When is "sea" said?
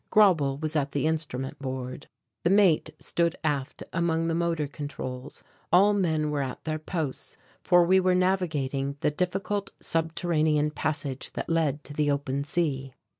12.43-12.93